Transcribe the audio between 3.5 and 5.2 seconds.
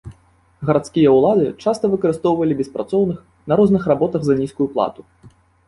на розных работах за нізкую плату.